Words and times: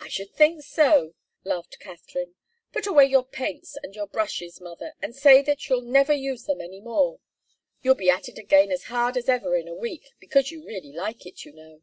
"I 0.00 0.08
should 0.08 0.34
think 0.34 0.62
so!" 0.64 1.14
laughed 1.44 1.78
Katharine. 1.80 2.34
"Put 2.74 2.86
away 2.86 3.06
your 3.06 3.24
paints 3.24 3.78
and 3.82 3.94
your 3.96 4.06
brushes, 4.06 4.60
mother, 4.60 4.92
and 5.00 5.16
say 5.16 5.40
that 5.44 5.66
you'll 5.66 5.80
never 5.80 6.12
use 6.12 6.44
them 6.44 6.60
any 6.60 6.82
more. 6.82 7.20
You'll 7.80 7.94
be 7.94 8.10
at 8.10 8.28
it 8.28 8.36
again 8.36 8.70
as 8.70 8.84
hard 8.92 9.16
as 9.16 9.30
ever 9.30 9.56
in 9.56 9.68
a 9.68 9.74
week, 9.74 10.10
because 10.20 10.50
you 10.50 10.62
really 10.62 10.92
like 10.92 11.24
it, 11.24 11.46
you 11.46 11.54
know!" 11.54 11.80